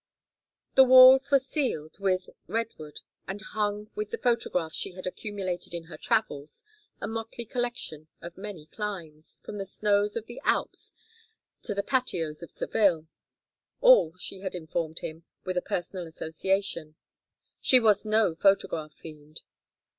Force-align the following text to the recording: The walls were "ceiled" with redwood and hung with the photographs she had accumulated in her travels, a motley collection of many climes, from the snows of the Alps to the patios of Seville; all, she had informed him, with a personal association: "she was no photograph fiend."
The 0.73 0.83
walls 0.83 1.29
were 1.29 1.37
"ceiled" 1.37 1.99
with 1.99 2.27
redwood 2.47 3.01
and 3.27 3.39
hung 3.39 3.91
with 3.93 4.09
the 4.09 4.17
photographs 4.17 4.73
she 4.73 4.93
had 4.93 5.05
accumulated 5.05 5.75
in 5.75 5.83
her 5.83 5.97
travels, 5.97 6.63
a 6.99 7.07
motley 7.07 7.45
collection 7.45 8.07
of 8.19 8.35
many 8.35 8.65
climes, 8.65 9.37
from 9.43 9.59
the 9.59 9.65
snows 9.67 10.15
of 10.15 10.25
the 10.25 10.41
Alps 10.43 10.95
to 11.61 11.75
the 11.75 11.83
patios 11.83 12.41
of 12.41 12.49
Seville; 12.49 13.05
all, 13.79 14.15
she 14.17 14.39
had 14.39 14.55
informed 14.55 15.01
him, 15.01 15.23
with 15.45 15.55
a 15.55 15.61
personal 15.61 16.07
association: 16.07 16.95
"she 17.61 17.79
was 17.79 18.03
no 18.03 18.33
photograph 18.33 18.95
fiend." 18.95 19.43